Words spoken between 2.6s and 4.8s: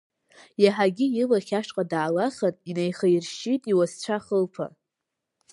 инаихаиршьшьит иуасцәа хылԥа.